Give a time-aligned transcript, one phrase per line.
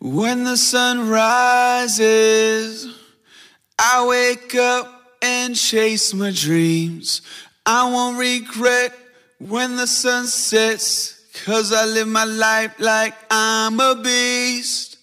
[0.00, 2.86] When the sun rises,
[3.78, 7.22] I wake up and chase my dreams.
[7.64, 8.92] I won't regret
[9.38, 14.98] when the sun sets, cause I live my life like I'm a beast.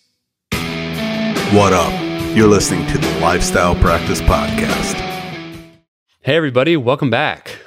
[1.53, 1.91] What up?
[2.35, 4.95] You're listening to the Lifestyle Practice Podcast.
[6.21, 7.57] Hey, everybody, welcome back.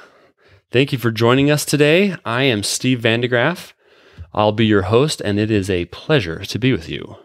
[0.71, 2.15] Thank you for joining us today.
[2.23, 3.73] I am Steve Vandegraff.
[4.35, 7.15] I'll be your host, and it is a pleasure to be with you.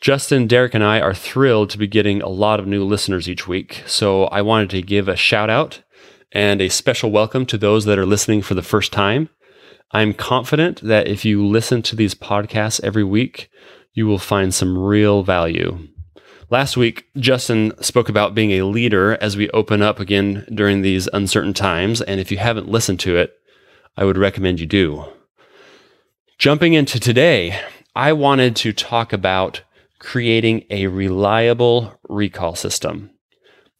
[0.00, 3.46] Justin, Derek, and I are thrilled to be getting a lot of new listeners each
[3.46, 5.82] week, so I wanted to give a shout out
[6.32, 9.28] and a special welcome to those that are listening for the first time.
[9.90, 13.50] I'm confident that if you listen to these podcasts every week,
[13.92, 15.86] you will find some real value.
[16.48, 21.10] Last week, Justin spoke about being a leader as we open up again during these
[21.12, 22.00] uncertain times.
[22.00, 23.34] And if you haven't listened to it,
[23.98, 25.04] I would recommend you do.
[26.42, 27.56] Jumping into today,
[27.94, 29.62] I wanted to talk about
[30.00, 33.10] creating a reliable recall system,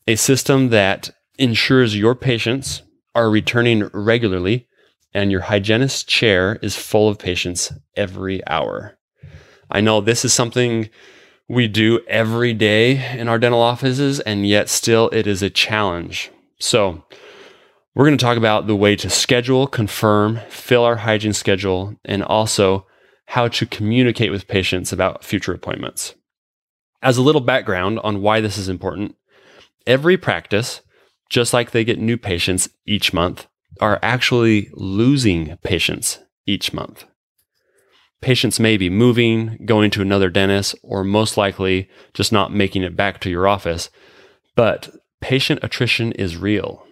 [0.06, 2.82] a system that ensures your patients
[3.16, 4.68] are returning regularly
[5.12, 8.96] and your hygienist's chair is full of patients every hour.
[9.68, 10.88] I know this is something
[11.48, 16.30] we do every day in our dental offices, and yet still it is a challenge.
[16.60, 17.02] So,
[17.94, 22.22] we're going to talk about the way to schedule, confirm, fill our hygiene schedule, and
[22.22, 22.86] also
[23.26, 26.14] how to communicate with patients about future appointments.
[27.02, 29.16] As a little background on why this is important,
[29.86, 30.80] every practice,
[31.28, 33.46] just like they get new patients each month,
[33.80, 37.04] are actually losing patients each month.
[38.20, 42.96] Patients may be moving, going to another dentist, or most likely just not making it
[42.96, 43.90] back to your office,
[44.54, 46.86] but patient attrition is real.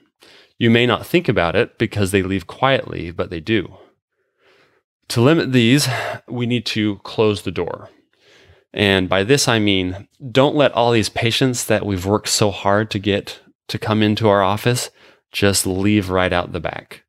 [0.61, 3.79] You may not think about it because they leave quietly, but they do.
[5.09, 5.89] To limit these,
[6.29, 7.89] we need to close the door.
[8.71, 12.91] And by this, I mean, don't let all these patients that we've worked so hard
[12.91, 14.91] to get to come into our office
[15.33, 17.05] just leave right out the back.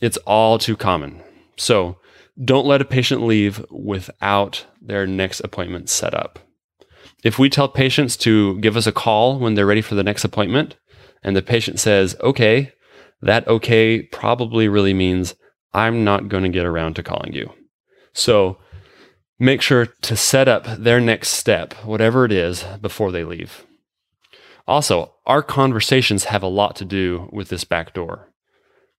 [0.00, 1.22] It's all too common.
[1.58, 1.98] So
[2.42, 6.38] don't let a patient leave without their next appointment set up.
[7.22, 10.24] If we tell patients to give us a call when they're ready for the next
[10.24, 10.76] appointment,
[11.22, 12.72] and the patient says, okay,
[13.20, 15.34] that okay probably really means
[15.72, 17.52] I'm not going to get around to calling you.
[18.12, 18.58] So
[19.38, 23.66] make sure to set up their next step, whatever it is, before they leave.
[24.66, 28.30] Also, our conversations have a lot to do with this back door.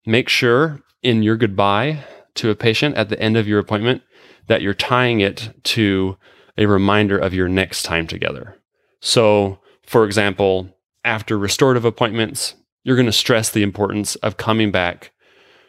[0.06, 2.04] Make sure in your goodbye
[2.36, 4.02] to a patient at the end of your appointment
[4.48, 6.18] that you're tying it to
[6.58, 8.58] a reminder of your next time together.
[9.00, 10.70] So, for example,
[11.06, 15.12] after restorative appointments, you're going to stress the importance of coming back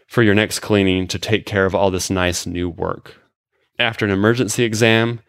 [0.07, 3.17] for your next cleaning to take care of all this nice new work.
[3.79, 5.21] After an emergency exam,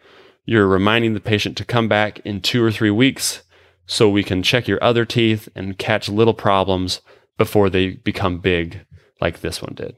[0.44, 3.42] you're reminding the patient to come back in two or three weeks
[3.86, 7.00] so we can check your other teeth and catch little problems
[7.38, 8.84] before they become big,
[9.20, 9.96] like this one did.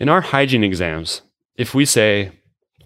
[0.00, 1.22] In our hygiene exams,
[1.56, 2.32] if we say,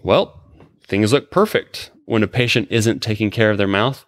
[0.03, 0.41] well,
[0.85, 4.05] things look perfect when a patient isn't taking care of their mouth,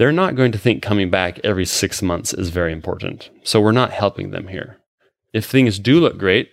[0.00, 3.28] they're not going to think coming back every six months is very important.
[3.44, 4.78] So we're not helping them here.
[5.34, 6.48] If things do look great,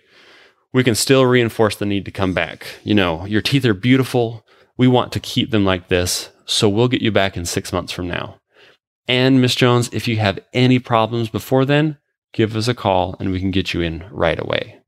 [0.74, 2.66] we can still reinforce the need to come back.
[2.84, 4.44] You know, your teeth are beautiful.
[4.76, 6.28] We want to keep them like this.
[6.44, 8.38] So we'll get you back in six months from now.
[9.06, 11.96] And Miss Jones, if you have any problems before then,
[12.34, 14.78] give us a call and we can get you in right away.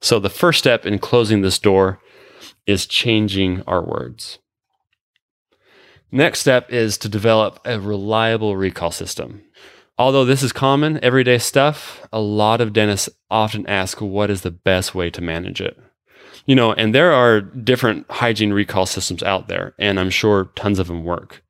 [0.00, 1.98] So the first step in closing this door
[2.64, 4.38] is changing our words.
[6.10, 9.42] Next step is to develop a reliable recall system.
[9.98, 14.50] Although this is common, everyday stuff, a lot of dentists often ask what is the
[14.50, 15.76] best way to manage it.
[16.46, 20.78] You know, and there are different hygiene recall systems out there, and I'm sure tons
[20.78, 21.44] of them work.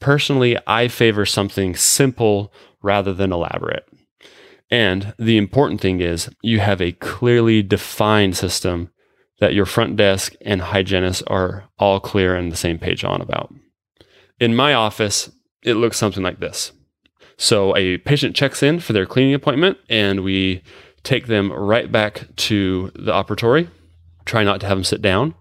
[0.00, 3.86] Personally, I favor something simple rather than elaborate.
[4.70, 8.90] And the important thing is you have a clearly defined system
[9.40, 13.52] that your front desk and hygienists are all clear and the same page on about.
[14.40, 15.30] In my office,
[15.62, 16.72] it looks something like this.
[17.36, 20.62] So a patient checks in for their cleaning appointment and we
[21.02, 23.68] take them right back to the operatory.
[24.24, 25.34] Try not to have them sit down.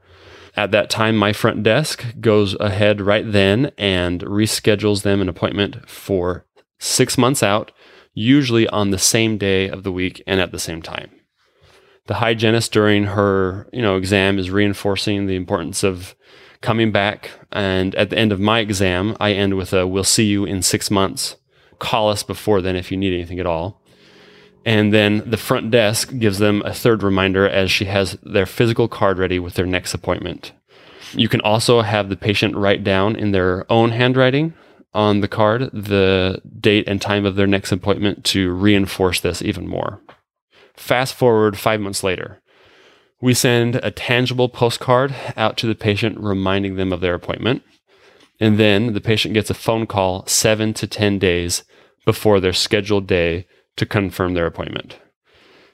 [0.55, 5.88] At that time, my front desk goes ahead right then and reschedules them an appointment
[5.88, 6.45] for
[6.79, 7.71] six months out,
[8.13, 11.11] usually on the same day of the week and at the same time.
[12.07, 16.15] The hygienist during her, you know, exam is reinforcing the importance of
[16.62, 17.31] coming back.
[17.51, 20.62] And at the end of my exam, I end with a we'll see you in
[20.62, 21.38] six months.
[21.80, 23.81] Call us before then if you need anything at all.
[24.65, 28.89] And then the front desk gives them a third reminder as she has their physical
[28.89, 30.51] card ready with their next appointment.
[31.13, 34.54] You can also have the patient write down in their own handwriting
[34.94, 39.68] on the card the date and time of their next appointment to reinforce this even
[39.68, 40.01] more.
[40.75, 42.42] Fast forward five months later.
[43.19, 47.63] We send a tangible postcard out to the patient reminding them of their appointment.
[48.39, 51.63] And then the patient gets a phone call seven to 10 days
[52.05, 54.99] before their scheduled day to confirm their appointment.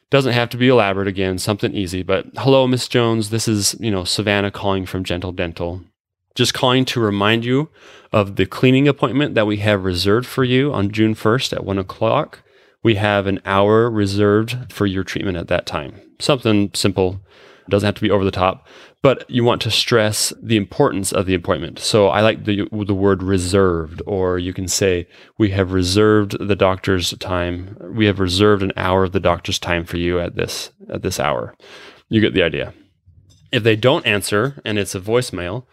[0.10, 3.30] Doesn't have to be elaborate again, something easy, but hello, Miss Jones.
[3.30, 5.82] This is, you know, Savannah calling from Gentle Dental.
[6.36, 7.70] Just calling to remind you
[8.12, 11.78] of the cleaning appointment that we have reserved for you on June 1st at one
[11.78, 12.44] o'clock.
[12.84, 16.00] We have an hour reserved for your treatment at that time.
[16.20, 17.22] Something simple,
[17.70, 18.68] doesn't have to be over the top,
[19.02, 21.80] but you want to stress the importance of the appointment.
[21.80, 25.08] So I like the the word reserved, or you can say
[25.38, 27.78] we have reserved the doctor's time.
[27.94, 31.20] We have reserved an hour of the doctor's time for you at this at this
[31.20, 31.56] hour.
[32.10, 32.74] You get the idea.
[33.52, 35.66] If they don't answer and it's a voicemail,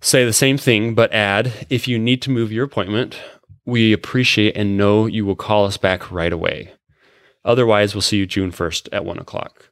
[0.00, 3.18] say the same thing, but add if you need to move your appointment,
[3.64, 6.72] we appreciate and know you will call us back right away.
[7.44, 9.65] Otherwise, we'll see you June 1st at one o'clock.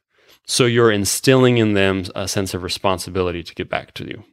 [0.45, 4.23] So you're instilling in them a sense of responsibility to get back to you.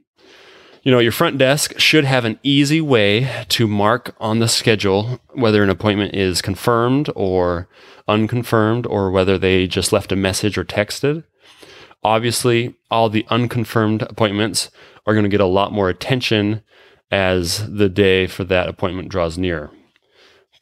[0.82, 5.20] You know, your front desk should have an easy way to mark on the schedule
[5.32, 7.68] whether an appointment is confirmed or
[8.08, 11.22] unconfirmed or whether they just left a message or texted.
[12.02, 14.70] Obviously, all the unconfirmed appointments
[15.06, 16.62] are going to get a lot more attention
[17.12, 19.70] as the day for that appointment draws near.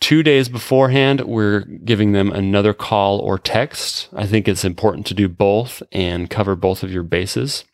[0.00, 4.08] Two days beforehand, we're giving them another call or text.
[4.14, 7.64] I think it's important to do both and cover both of your bases.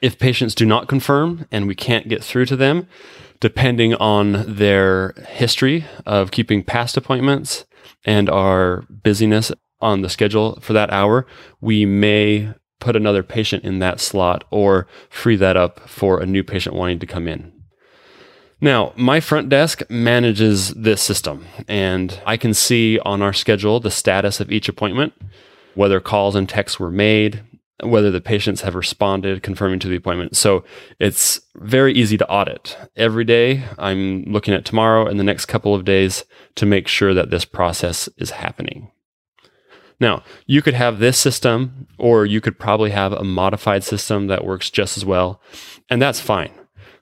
[0.00, 2.88] If patients do not confirm and we can't get through to them,
[3.38, 7.66] depending on their history of keeping past appointments
[8.04, 11.26] and our busyness on the schedule for that hour,
[11.60, 16.42] we may put another patient in that slot or free that up for a new
[16.42, 17.52] patient wanting to come in.
[18.62, 23.90] Now, my front desk manages this system, and I can see on our schedule the
[23.90, 25.14] status of each appointment,
[25.74, 27.42] whether calls and texts were made,
[27.82, 30.36] whether the patients have responded, confirming to the appointment.
[30.36, 30.62] So
[31.00, 32.78] it's very easy to audit.
[32.94, 36.24] Every day, I'm looking at tomorrow and the next couple of days
[36.54, 38.92] to make sure that this process is happening.
[39.98, 44.44] Now, you could have this system, or you could probably have a modified system that
[44.44, 45.40] works just as well,
[45.90, 46.52] and that's fine.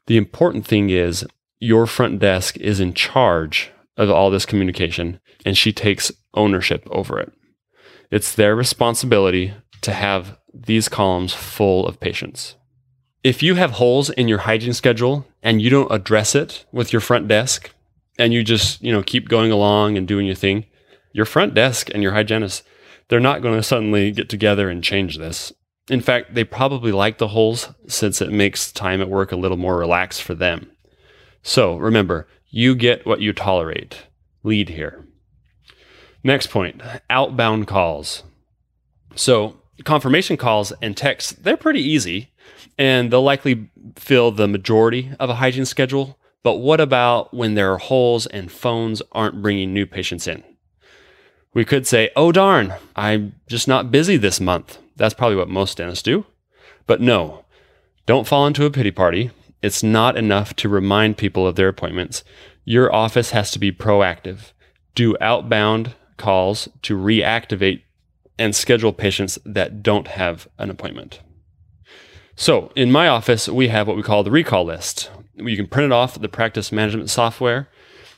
[0.07, 1.27] The important thing is
[1.61, 7.21] your front desk is in charge of all this communication and she takes ownership over
[7.21, 7.33] it.
[8.11, 12.57] It's their responsibility to have these columns full of patients.
[13.23, 17.01] If you have holes in your hygiene schedule and you don't address it with your
[17.01, 17.71] front desk
[18.19, 20.65] and you just, you know, keep going along and doing your thing,
[21.13, 22.63] your front desk and your hygienist,
[23.09, 25.53] they're not going to suddenly get together and change this.
[25.91, 29.57] In fact, they probably like the holes since it makes time at work a little
[29.57, 30.70] more relaxed for them.
[31.43, 34.07] So remember, you get what you tolerate.
[34.43, 35.07] Lead here.
[36.23, 38.23] Next point outbound calls.
[39.15, 42.31] So, confirmation calls and texts, they're pretty easy
[42.79, 46.19] and they'll likely fill the majority of a hygiene schedule.
[46.43, 50.43] But what about when there are holes and phones aren't bringing new patients in?
[51.53, 54.79] We could say, oh darn, I'm just not busy this month.
[54.97, 56.25] That's probably what most dentists do.
[56.87, 57.45] But no,
[58.07, 59.31] don't fall into a pity party.
[59.63, 62.25] It's not enough to remind people of their appointments.
[62.65, 64.53] Your office has to be proactive.
[64.95, 67.83] Do outbound calls to reactivate
[68.39, 71.21] and schedule patients that don't have an appointment.
[72.37, 75.11] So, in my office, we have what we call the recall list.
[75.37, 77.69] You can print it off the practice management software,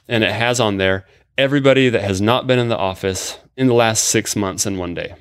[0.09, 1.07] and it has on there
[1.37, 4.95] everybody that has not been in the office in the last six months and one
[4.95, 5.15] day.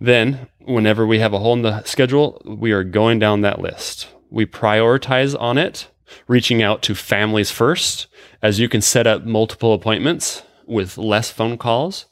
[0.00, 4.08] Then, whenever we have a hole in the schedule, we are going down that list
[4.32, 5.88] we prioritize on it,
[6.26, 8.06] reaching out to families first,
[8.40, 12.06] as you can set up multiple appointments with less phone calls.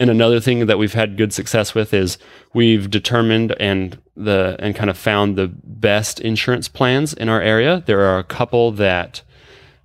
[0.00, 2.18] And another thing that we've had good success with is
[2.54, 7.82] we've determined and the and kind of found the best insurance plans in our area.
[7.86, 9.22] There are a couple that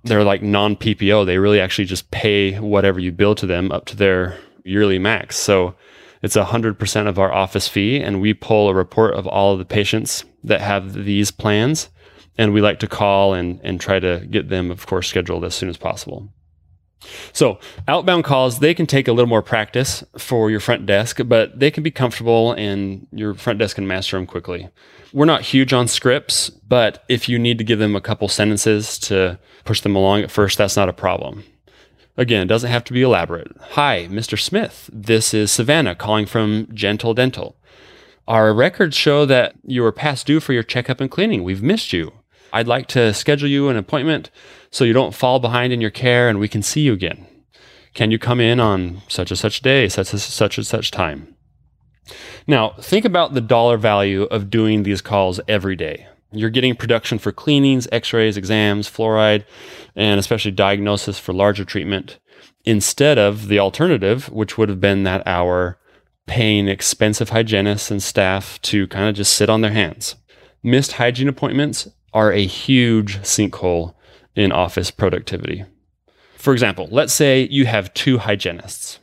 [0.04, 1.26] they're like non PPO.
[1.26, 5.36] They really actually just pay whatever you bill to them up to their yearly max.
[5.36, 5.74] So
[6.22, 9.64] it's 100% of our office fee, and we pull a report of all of the
[9.64, 11.88] patients that have these plans.
[12.36, 15.54] And we like to call and, and try to get them, of course, scheduled as
[15.54, 16.28] soon as possible.
[17.32, 21.58] So, outbound calls, they can take a little more practice for your front desk, but
[21.58, 24.68] they can be comfortable and your front desk can master them quickly.
[25.12, 28.98] We're not huge on scripts, but if you need to give them a couple sentences
[29.00, 31.44] to push them along at first, that's not a problem.
[32.16, 33.52] Again, it doesn't have to be elaborate.
[33.72, 34.38] Hi, Mr.
[34.38, 34.88] Smith.
[34.92, 37.56] This is Savannah calling from Gentle Dental.
[38.26, 41.44] Our records show that you were past due for your checkup and cleaning.
[41.44, 42.12] We've missed you.
[42.54, 44.30] I'd like to schedule you an appointment
[44.70, 47.26] so you don't fall behind in your care and we can see you again.
[47.92, 51.34] Can you come in on such and such day, such and such and such time?
[52.46, 56.06] Now, think about the dollar value of doing these calls every day.
[56.32, 59.44] You're getting production for cleanings, x rays, exams, fluoride,
[59.94, 62.18] and especially diagnosis for larger treatment
[62.64, 65.78] instead of the alternative, which would have been that hour
[66.26, 70.16] paying expensive hygienists and staff to kind of just sit on their hands.
[70.62, 73.94] Missed hygiene appointments are a huge sinkhole
[74.34, 75.64] in office productivity.
[76.36, 78.98] For example, let's say you have two hygienists.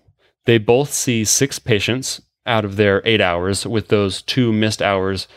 [0.46, 5.28] They both see six patients out of their eight hours, with those two missed hours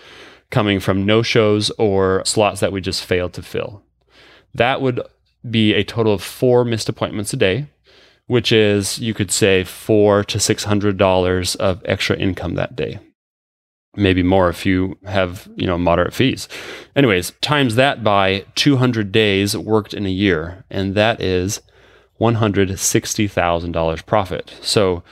[0.50, 3.82] coming from no shows or slots that we just failed to fill.
[4.54, 5.00] That would
[5.48, 7.66] be a total of four missed appointments a day,
[8.26, 12.98] which is, you could say, four to six hundred dollars of extra income that day.
[13.96, 16.48] Maybe more if you have you know moderate fees.
[16.96, 21.60] Anyways times that by 200 days worked in a year and that is
[22.20, 24.54] $160000 profit.
[24.60, 25.02] So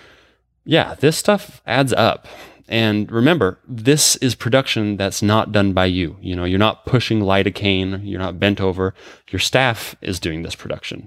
[0.64, 2.26] yeah this stuff adds up.
[2.69, 6.16] And remember this is production that's not done by you.
[6.21, 8.00] You know you're not pushing lidocaine.
[8.04, 8.95] You're not bent over.
[9.31, 11.07] Your staff is doing this production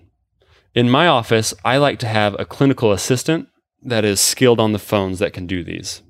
[0.76, 3.48] in my office i like to have a clinical assistant
[3.82, 6.02] that is skilled on the phones that can do these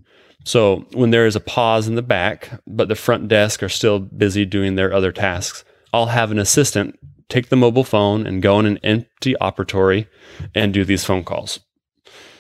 [0.45, 3.97] so when there is a pause in the back, but the front desk are still
[3.97, 8.59] busy doing their other tasks, I'll have an assistant take the mobile phone and go
[8.59, 10.07] in an empty operatory
[10.53, 11.59] and do these phone calls.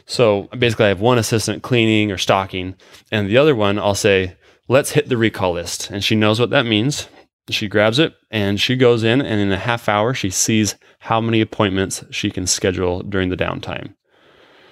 [0.05, 2.75] So basically, I have one assistant cleaning or stocking,
[3.11, 4.35] and the other one I'll say,
[4.67, 5.89] let's hit the recall list.
[5.89, 7.07] And she knows what that means.
[7.49, 11.21] She grabs it and she goes in, and in a half hour, she sees how
[11.21, 13.93] many appointments she can schedule during the downtime.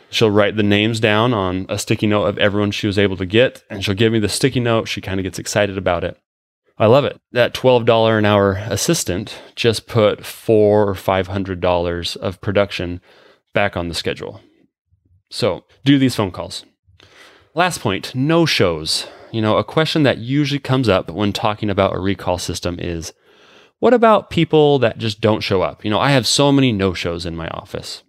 [0.10, 3.26] She'll write the names down on a sticky note of everyone she was able to
[3.26, 4.88] get, and she'll give me the sticky note.
[4.88, 6.18] She kind of gets excited about it.
[6.78, 7.20] I love it.
[7.32, 13.02] That $12 an hour assistant just put four or $500 of production
[13.54, 14.42] back on the schedule.
[15.30, 16.66] So do these phone calls.
[17.56, 19.08] Last point no shows.
[19.34, 23.14] You know, a question that usually comes up when talking about a recall system is
[23.80, 25.84] what about people that just don't show up?
[25.84, 28.04] You know, I have so many no shows in my office.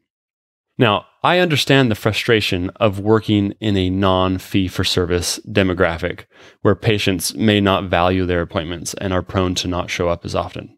[0.76, 6.26] Now, I understand the frustration of working in a non fee for service demographic
[6.60, 10.34] where patients may not value their appointments and are prone to not show up as
[10.34, 10.76] often.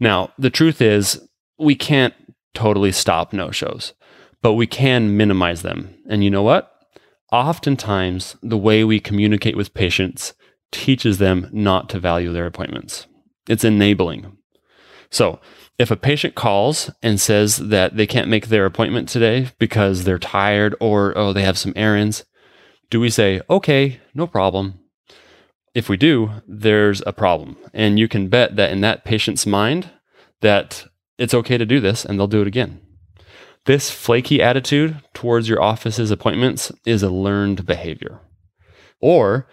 [0.00, 1.20] Now, the truth is,
[1.60, 2.14] we can't
[2.54, 3.92] totally stop no shows,
[4.42, 5.94] but we can minimize them.
[6.08, 6.69] And you know what?
[7.32, 10.34] Oftentimes, the way we communicate with patients
[10.72, 13.06] teaches them not to value their appointments.
[13.48, 14.36] It's enabling.
[15.10, 15.40] So,
[15.78, 20.18] if a patient calls and says that they can't make their appointment today because they're
[20.18, 22.24] tired or oh they have some errands,
[22.90, 24.80] do we say, "Okay, no problem."
[25.74, 27.56] If we do, there's a problem.
[27.72, 29.88] And you can bet that in that patient's mind
[30.40, 32.80] that it's okay to do this and they'll do it again.
[33.66, 38.20] This flaky attitude towards your office's appointments is a learned behavior.
[39.00, 39.48] Or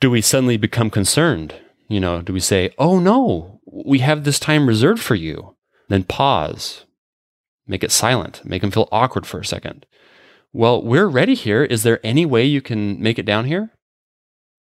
[0.00, 1.54] do we suddenly become concerned?
[1.88, 5.56] You know, do we say, "Oh no, we have this time reserved for you.
[5.88, 6.84] Then pause,
[7.66, 9.86] make it silent, make them feel awkward for a second.
[10.52, 11.64] Well, we're ready here.
[11.64, 13.70] Is there any way you can make it down here?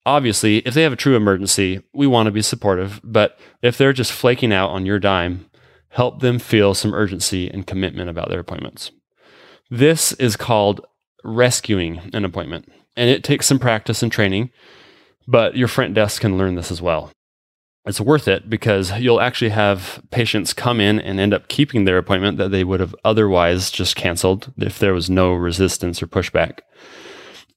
[0.06, 3.94] Obviously, if they have a true emergency, we want to be supportive, but if they're
[3.94, 5.49] just flaking out on your dime,
[5.90, 8.92] help them feel some urgency and commitment about their appointments.
[9.70, 10.82] This is called
[11.24, 14.52] rescuing an appointment, and it takes some practice and training,
[15.28, 17.12] but your front desk can learn this as well
[17.90, 21.98] it's worth it because you'll actually have patients come in and end up keeping their
[21.98, 26.60] appointment that they would have otherwise just canceled if there was no resistance or pushback.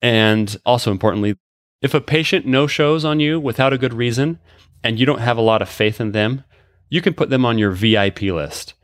[0.01, 1.37] And also importantly,
[1.83, 4.39] if a patient no shows on you without a good reason
[4.83, 6.45] and you don't have a lot of faith in them,
[6.93, 8.75] you can put them on your VIP list.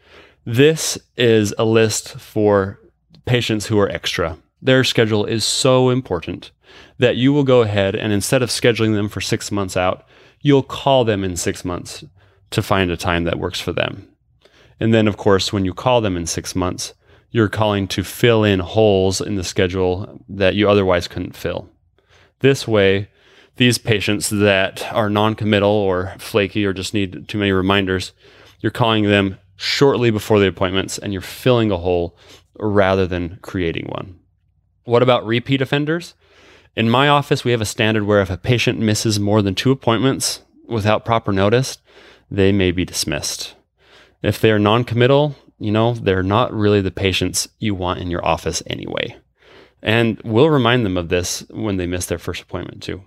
[0.46, 2.80] This is a list for
[3.26, 4.38] patients who are extra.
[4.62, 6.50] Their schedule is so important
[6.96, 10.06] that you will go ahead and instead of scheduling them for six months out,
[10.40, 12.02] you'll call them in six months
[12.48, 14.08] to find a time that works for them.
[14.80, 16.94] And then, of course, when you call them in six months,
[17.30, 21.68] you're calling to fill in holes in the schedule that you otherwise couldn't fill.
[22.38, 23.10] This way,
[23.58, 28.12] these patients that are non-committal or flaky or just need too many reminders,
[28.60, 32.16] you're calling them shortly before the appointments and you're filling a hole
[32.58, 34.18] rather than creating one.
[34.84, 36.14] What about repeat offenders?
[36.74, 39.70] In my office, we have a standard where if a patient misses more than two
[39.70, 41.78] appointments without proper notice,
[42.30, 43.54] they may be dismissed.
[44.22, 48.62] If they're non-committal, you know, they're not really the patients you want in your office
[48.66, 49.16] anyway.
[49.82, 53.02] And we'll remind them of this when they miss their first appointment too.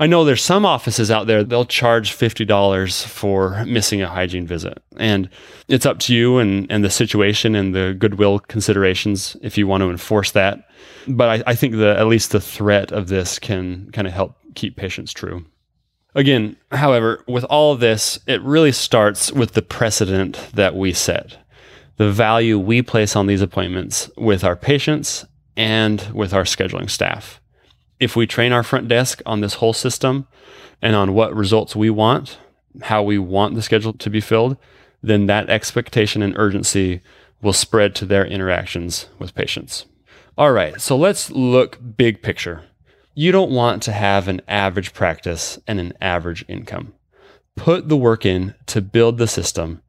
[0.00, 4.82] I know there's some offices out there they'll charge $50 for missing a hygiene visit.
[4.96, 5.28] And
[5.68, 9.82] it's up to you and, and the situation and the goodwill considerations if you want
[9.82, 10.70] to enforce that.
[11.06, 14.36] But I, I think that at least the threat of this can kind of help
[14.54, 15.44] keep patients true.
[16.14, 21.36] Again, however, with all of this, it really starts with the precedent that we set,
[21.98, 25.26] the value we place on these appointments with our patients
[25.56, 27.39] and with our scheduling staff.
[28.00, 30.26] If we train our front desk on this whole system
[30.80, 32.38] and on what results we want,
[32.82, 34.56] how we want the schedule to be filled,
[35.02, 37.02] then that expectation and urgency
[37.42, 39.86] will spread to their interactions with patients.
[40.36, 42.64] All right, so let's look big picture.
[43.14, 46.94] You don't want to have an average practice and an average income.
[47.56, 49.82] Put the work in to build the system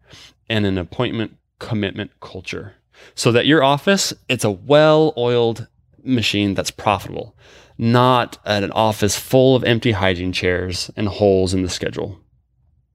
[0.50, 2.74] and an appointment commitment culture
[3.16, 5.68] so that your office it's a well-oiled
[6.04, 7.36] machine that's profitable,
[7.78, 12.20] not at an office full of empty hygiene chairs and holes in the schedule.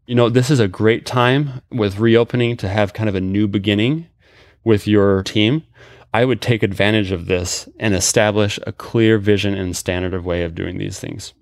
[0.06, 3.48] You know, this is a great time with reopening to have kind of a new
[3.48, 4.08] beginning
[4.64, 5.64] with your team
[6.16, 10.44] I would take advantage of this and establish a clear vision and standard of way
[10.44, 11.34] of doing these things.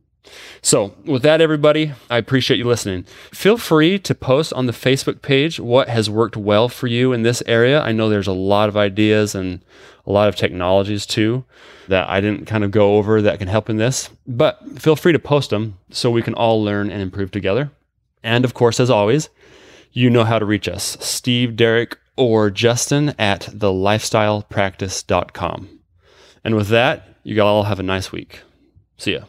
[0.62, 3.04] So, with that, everybody, I appreciate you listening.
[3.30, 7.23] Feel free to post on the Facebook page what has worked well for you in
[7.23, 7.80] this area.
[7.83, 9.64] I know there's a lot of ideas and
[10.07, 11.45] a lot of technologies too
[11.89, 15.13] that I didn't kind of go over that can help in this, but feel free
[15.13, 17.71] to post them so we can all learn and improve together.
[18.23, 19.29] And of course, as always,
[19.93, 25.81] you know how to reach us Steve, Derek, or Justin at thelifestylepractice.com.
[26.45, 28.43] And with that, you all have a nice week.
[28.97, 29.25] See ya.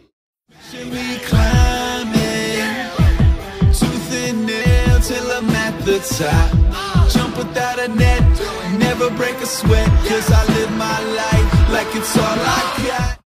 [7.09, 8.34] Jump without a net,
[8.97, 13.15] never break a sweat, cause I live my life like it's all I got.